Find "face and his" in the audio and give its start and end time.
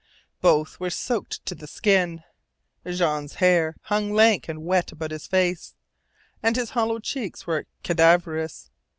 5.27-6.71